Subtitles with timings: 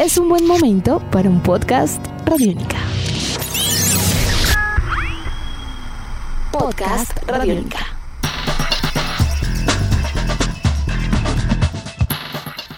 [0.00, 2.78] es un buen momento para un podcast Radiónica.
[6.50, 7.80] Podcast Radiónica.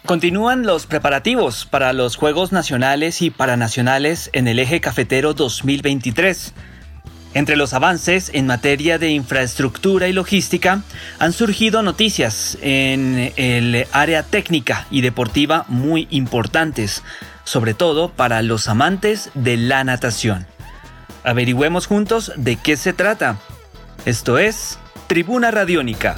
[0.05, 6.55] Continúan los preparativos para los Juegos Nacionales y Paranacionales en el Eje Cafetero 2023.
[7.35, 10.83] Entre los avances en materia de infraestructura y logística
[11.19, 17.03] han surgido noticias en el área técnica y deportiva muy importantes,
[17.45, 20.47] sobre todo para los amantes de la natación.
[21.25, 23.39] Averigüemos juntos de qué se trata.
[24.05, 26.17] Esto es Tribuna Radiónica.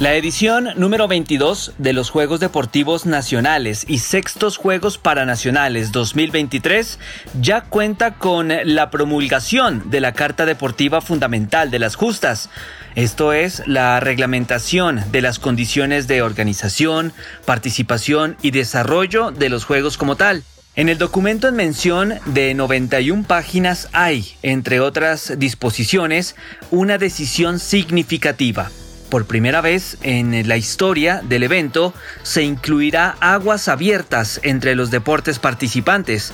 [0.00, 6.98] La edición número 22 de los Juegos Deportivos Nacionales y sextos Juegos Paranacionales 2023
[7.40, 12.50] ya cuenta con la promulgación de la Carta Deportiva Fundamental de las Justas.
[12.96, 17.12] Esto es la reglamentación de las condiciones de organización,
[17.44, 20.42] participación y desarrollo de los Juegos como tal.
[20.74, 26.34] En el documento en mención de 91 páginas hay, entre otras disposiciones,
[26.72, 28.72] una decisión significativa
[29.14, 35.38] por primera vez en la historia del evento se incluirá aguas abiertas entre los deportes
[35.38, 36.32] participantes.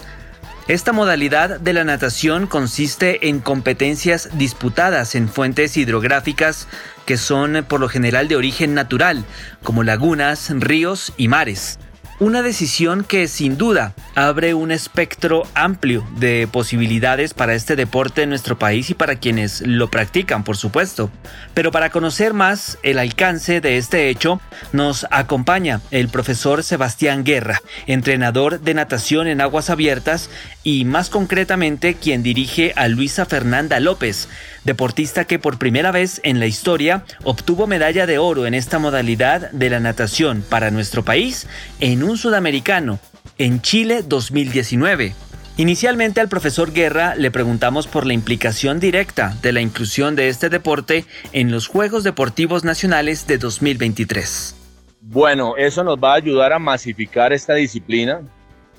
[0.67, 6.69] Esta modalidad de la natación consiste en competencias disputadas en fuentes hidrográficas
[7.05, 9.27] que son por lo general de origen natural,
[9.63, 11.79] como lagunas, ríos y mares.
[12.21, 18.29] Una decisión que sin duda abre un espectro amplio de posibilidades para este deporte en
[18.29, 21.11] nuestro país y para quienes lo practican, por supuesto.
[21.55, 24.39] Pero para conocer más el alcance de este hecho,
[24.75, 30.29] nos acompaña el profesor Sebastián Guerra, entrenador de natación en aguas abiertas
[30.63, 34.29] y más concretamente quien dirige a Luisa Fernanda López,
[34.65, 39.51] deportista que por primera vez en la historia obtuvo medalla de oro en esta modalidad
[39.53, 41.47] de la natación para nuestro país
[41.81, 42.99] en un sudamericano,
[43.39, 45.15] en Chile 2019.
[45.57, 50.49] Inicialmente al profesor Guerra le preguntamos por la implicación directa de la inclusión de este
[50.49, 54.57] deporte en los Juegos Deportivos Nacionales de 2023.
[55.03, 58.23] Bueno, eso nos va a ayudar a masificar esta disciplina,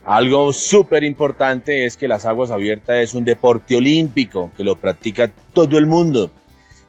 [0.05, 5.31] algo súper importante es que las aguas abiertas es un deporte olímpico que lo practica
[5.53, 6.31] todo el mundo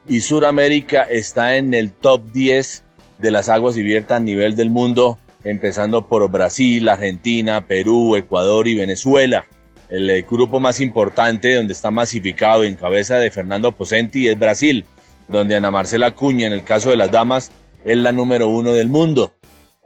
[0.07, 2.83] y Sudamérica está en el top 10
[3.19, 8.75] de las aguas abiertas a nivel del mundo, empezando por Brasil, Argentina, Perú, Ecuador y
[8.75, 9.45] Venezuela.
[9.89, 14.85] El eh, grupo más importante donde está masificado en cabeza de Fernando Posenti es Brasil,
[15.27, 17.51] donde Ana Marcela Cuña, en el caso de las damas,
[17.85, 19.33] es la número uno del mundo.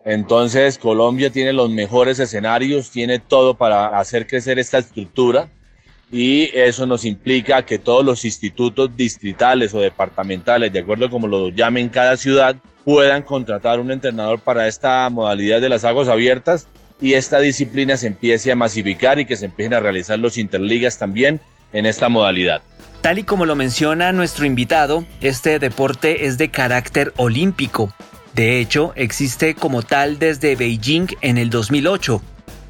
[0.06, 5.50] Entonces Colombia tiene los mejores escenarios, tiene todo para hacer crecer esta estructura
[6.12, 11.28] y eso nos implica que todos los institutos distritales o departamentales, de acuerdo a como
[11.28, 16.68] lo llamen cada ciudad, puedan contratar un entrenador para esta modalidad de las aguas abiertas
[17.02, 20.98] y esta disciplina se empiece a masificar y que se empiecen a realizar los interligas
[20.98, 21.42] también
[21.74, 22.62] en esta modalidad.
[23.02, 27.94] Tal y como lo menciona nuestro invitado, este deporte es de carácter olímpico
[28.38, 32.22] de hecho, existe como tal desde Beijing en el 2008.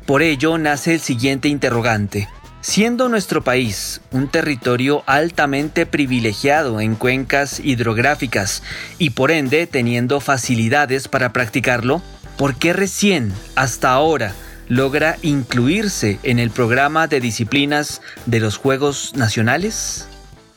[0.06, 2.30] Por ello nace el siguiente interrogante.
[2.70, 8.62] Siendo nuestro país un territorio altamente privilegiado en cuencas hidrográficas
[8.98, 12.02] y por ende teniendo facilidades para practicarlo,
[12.38, 14.34] ¿por qué recién, hasta ahora,
[14.68, 20.10] logra incluirse en el programa de disciplinas de los Juegos Nacionales?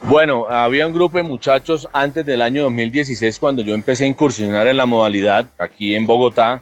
[0.03, 4.67] Bueno, había un grupo de muchachos antes del año 2016 cuando yo empecé a incursionar
[4.67, 6.61] en la modalidad aquí en Bogotá.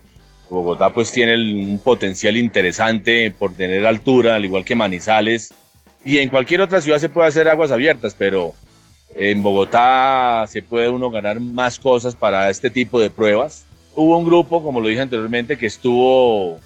[0.50, 5.52] Bogotá pues tiene un potencial interesante por tener altura, al igual que Manizales.
[6.04, 8.54] Y en cualquier otra ciudad se puede hacer aguas abiertas, pero
[9.14, 13.64] en Bogotá se puede uno ganar más cosas para este tipo de pruebas.
[13.94, 16.60] Hubo un grupo, como lo dije anteriormente, que estuvo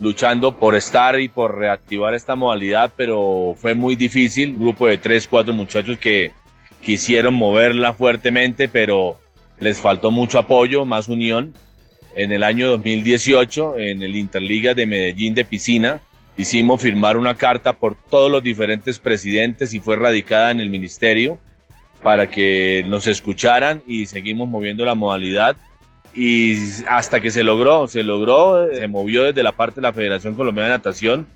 [0.00, 4.50] luchando por estar y por reactivar esta modalidad, pero fue muy difícil.
[4.50, 6.32] Un grupo de tres, cuatro muchachos que
[6.82, 9.18] quisieron moverla fuertemente, pero
[9.60, 11.54] les faltó mucho apoyo, más unión.
[12.14, 16.00] En el año 2018, en el Interliga de Medellín de Piscina,
[16.36, 21.38] hicimos firmar una carta por todos los diferentes presidentes y fue radicada en el ministerio
[22.02, 25.56] para que nos escucharan y seguimos moviendo la modalidad
[26.14, 26.56] y
[26.88, 30.70] hasta que se logró, se logró, se movió desde la parte de la Federación Colombiana
[30.70, 31.26] de Natación.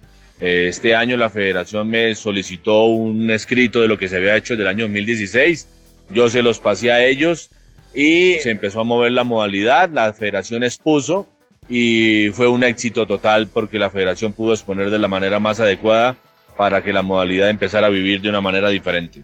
[0.40, 4.52] Eh, este año la federación me solicitó un escrito de lo que se había hecho
[4.52, 5.68] desde el año 2016.
[6.10, 7.48] Yo se los pasé a ellos
[7.96, 9.88] y se empezó a mover la modalidad.
[9.88, 11.26] La federación expuso
[11.68, 16.16] y fue un éxito total porque la federación pudo exponer de la manera más adecuada
[16.58, 19.22] para que la modalidad empezara a vivir de una manera diferente.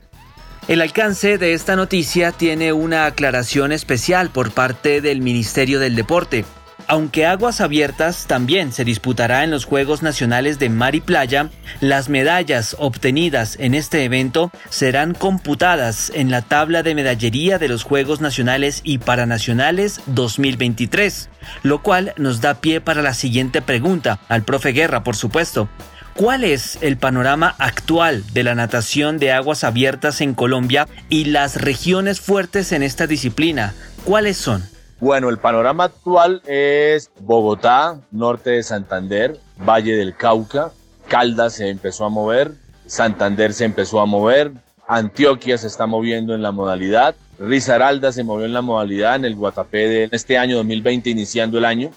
[0.69, 6.45] El alcance de esta noticia tiene una aclaración especial por parte del Ministerio del Deporte.
[6.87, 11.49] Aunque Aguas Abiertas también se disputará en los Juegos Nacionales de Mar y Playa,
[11.81, 17.83] las medallas obtenidas en este evento serán computadas en la tabla de medallería de los
[17.83, 21.31] Juegos Nacionales y Paranacionales 2023,
[21.63, 25.69] lo cual nos da pie para la siguiente pregunta, al profe Guerra, por supuesto.
[26.15, 31.57] ¿Cuál es el panorama actual de la natación de aguas abiertas en Colombia y las
[31.57, 33.73] regiones fuertes en esta disciplina?
[34.05, 34.72] ¿Cuáles son?
[35.03, 40.71] Bueno, el panorama actual es Bogotá, norte de Santander, Valle del Cauca,
[41.09, 42.53] Caldas se empezó a mover,
[42.87, 44.53] Santander se empezó a mover,
[44.87, 49.35] Antioquia se está moviendo en la modalidad, Risaralda se movió en la modalidad en el
[49.35, 51.91] Guatapé de este año 2020, iniciando el año.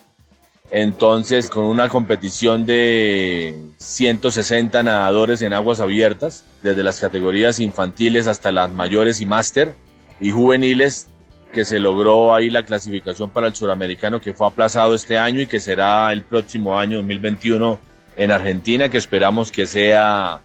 [0.72, 8.52] Entonces, con una competición de 160 nadadores en aguas abiertas, desde las categorías infantiles hasta
[8.52, 9.76] las mayores y máster
[10.20, 11.10] y juveniles,
[11.56, 15.48] que se logró ahí la clasificación para el suramericano que fue aplazado este año y
[15.48, 17.80] que será el próximo año 2021
[18.18, 20.42] en Argentina, que esperamos que sea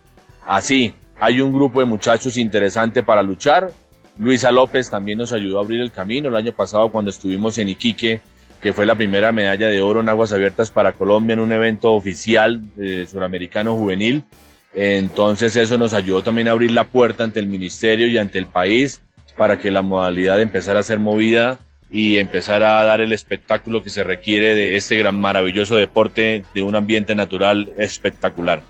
[0.46, 0.94] así.
[1.18, 3.72] Hay un grupo de muchachos interesante para luchar.
[4.18, 7.70] Luisa López también nos ayudó a abrir el camino el año pasado cuando estuvimos en
[7.70, 8.20] Iquique,
[8.62, 11.92] que fue la primera medalla de oro en aguas abiertas para Colombia en un evento
[11.92, 12.62] oficial
[13.10, 14.22] suramericano juvenil.
[14.74, 18.46] Entonces eso nos ayudó también a abrir la puerta ante el ministerio y ante el
[18.46, 19.00] país
[19.36, 21.58] para que la modalidad empezara a ser movida
[21.90, 26.62] y empezar a dar el espectáculo que se requiere de este gran maravilloso deporte de
[26.62, 28.62] un ambiente natural espectacular.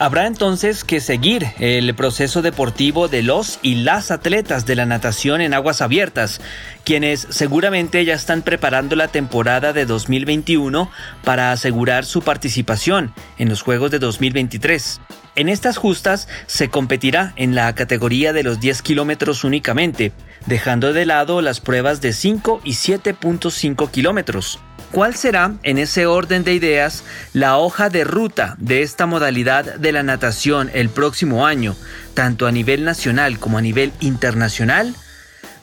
[0.00, 5.40] Habrá entonces que seguir el proceso deportivo de los y las atletas de la natación
[5.40, 6.40] en aguas abiertas,
[6.84, 10.88] quienes seguramente ya están preparando la temporada de 2021
[11.24, 15.00] para asegurar su participación en los Juegos de 2023.
[15.34, 20.12] En estas justas se competirá en la categoría de los 10 kilómetros únicamente,
[20.46, 24.60] dejando de lado las pruebas de 5 y 7.5 kilómetros.
[24.92, 27.04] ¿Cuál será, en ese orden de ideas,
[27.34, 31.76] la hoja de ruta de esta modalidad de la natación el próximo año,
[32.14, 34.94] tanto a nivel nacional como a nivel internacional?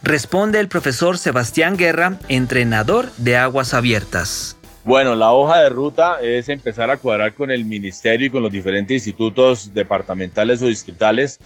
[0.04, 4.58] Responde el profesor Sebastián Guerra, entrenador de aguas abiertas.
[4.84, 8.52] Bueno, la hoja de ruta es empezar a cuadrar con el ministerio y con los
[8.52, 11.40] diferentes institutos departamentales o distritales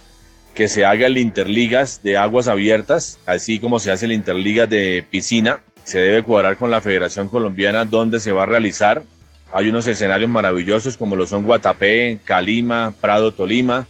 [0.54, 5.02] que se haga el interligas de aguas abiertas, así como se hace el interligas de
[5.08, 5.60] piscina.
[5.90, 9.02] Se debe cuadrar con la Federación Colombiana donde se va a realizar.
[9.52, 13.88] Hay unos escenarios maravillosos como lo son Guatapé, Calima, Prado, Tolima,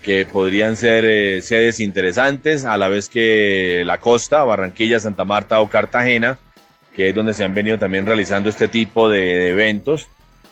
[0.00, 5.60] que podrían ser eh, sedes interesantes, a la vez que la costa, Barranquilla, Santa Marta
[5.60, 6.38] o Cartagena
[6.94, 10.08] que es donde se han venido también realizando este tipo de, eventos.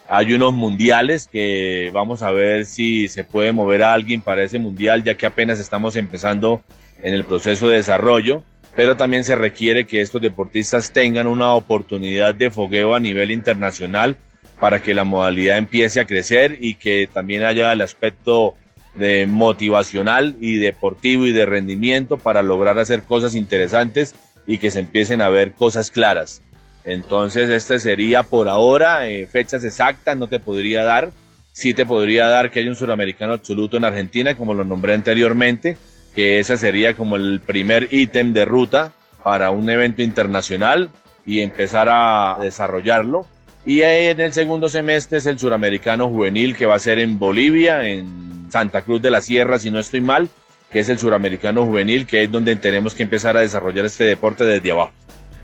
[0.09, 4.59] Hay unos mundiales que vamos a ver si se puede mover a alguien para ese
[4.59, 6.63] mundial, ya que apenas estamos empezando
[7.03, 8.43] en el proceso de desarrollo,
[8.75, 14.17] pero también se requiere que estos deportistas tengan una oportunidad de fogueo a nivel internacional
[14.59, 18.55] para que la modalidad empiece a crecer y que también haya el aspecto
[18.95, 24.15] de motivacional y deportivo y de rendimiento para lograr hacer cosas interesantes
[24.47, 26.43] y que se empiecen a ver cosas claras.
[26.85, 31.11] Entonces, este sería por ahora, eh, fechas exactas no te podría dar.
[31.53, 35.77] Sí te podría dar que hay un suramericano absoluto en Argentina, como lo nombré anteriormente,
[36.15, 38.93] que ese sería como el primer ítem de ruta
[39.23, 40.91] para un evento internacional
[41.25, 43.27] y empezar a desarrollarlo.
[43.65, 47.87] Y en el segundo semestre es el suramericano juvenil que va a ser en Bolivia,
[47.87, 50.29] en Santa Cruz de la Sierra, si no estoy mal,
[50.73, 54.45] que es el suramericano juvenil, que es donde tenemos que empezar a desarrollar este deporte
[54.45, 54.93] desde abajo.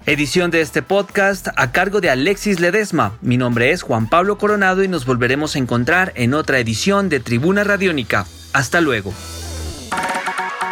[0.07, 3.19] Edición de este podcast a cargo de Alexis Ledesma.
[3.23, 7.19] Mi nombre es Juan Pablo Coronado y nos volveremos a encontrar en otra edición de
[7.19, 8.25] Tribuna Radiónica.
[8.53, 9.13] Hasta luego.